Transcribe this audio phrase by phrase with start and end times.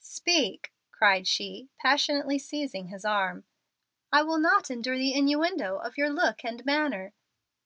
[0.00, 3.44] "Speak," cried she, passionately seizing his arm.
[4.10, 7.12] "I will not endure the innuendo of your look and manner."